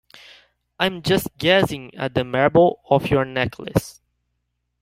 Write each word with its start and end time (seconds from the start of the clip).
I'm 0.79 1.03
just 1.03 1.27
gazing 1.37 1.93
at 1.93 2.15
the 2.15 2.23
marble 2.23 2.81
of 2.89 3.11
your 3.11 3.23
necklace. 3.23 4.01